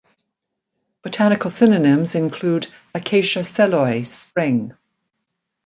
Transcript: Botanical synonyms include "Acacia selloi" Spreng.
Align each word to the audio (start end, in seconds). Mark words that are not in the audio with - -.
Botanical 1.03 1.51
synonyms 1.51 2.15
include 2.15 2.65
"Acacia 2.95 3.41
selloi" 3.43 4.01
Spreng. 4.01 4.75